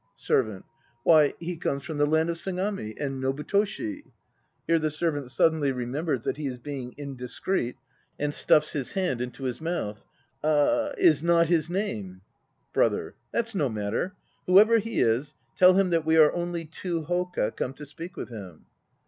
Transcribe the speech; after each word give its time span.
SERVANT. 0.15 0.65
Why, 1.03 1.35
he 1.39 1.55
comes 1.57 1.83
from 1.83 1.99
the 1.99 2.07
land 2.07 2.31
of 2.31 2.37
Sagami, 2.39 2.95
and 2.99 3.21
Nobutoshi... 3.21 4.01
(here 4.65 4.79
the 4.79 4.89
SERVANT 4.89 5.29
suddenly 5.29 5.71
remembers 5.71 6.23
that 6.23 6.37
he 6.37 6.47
is 6.47 6.57
being 6.57 6.95
indiscreet 6.97 7.75
and 8.17 8.33
stuffs 8.33 8.73
his 8.73 8.93
hand 8.93 9.21
into 9.21 9.43
his 9.43 9.61
mouth)... 9.61 10.03
is 10.43 11.21
not 11.21 11.49
his 11.49 11.69
name. 11.69 12.21
BROTHER. 12.73 13.13
That's 13.31 13.53
no 13.53 13.69
matter. 13.69 14.15
Whoever 14.47 14.79
he 14.79 14.99
is, 15.01 15.35
tell 15.55 15.75
him 15.75 15.91
that 15.91 16.03
we 16.03 16.17
are 16.17 16.33
only 16.33 16.65
two 16.65 17.03
hoka 17.03 17.55
come 17.55 17.73
to 17.73 17.85
speak 17.85 18.17
with 18.17 18.29
him. 18.29 18.65